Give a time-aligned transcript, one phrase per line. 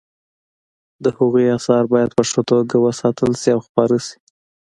[1.03, 4.17] د هغوی اثار باید په ښه توګه وساتل شي او خپاره شي